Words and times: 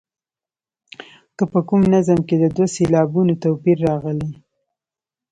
که 1.37 1.43
په 1.51 1.59
کوم 1.67 1.81
نظم 1.93 2.19
کې 2.27 2.35
د 2.39 2.45
دوو 2.55 2.71
سېلابونو 2.75 3.33
توپیر 3.43 3.77
راغلی. 3.87 4.31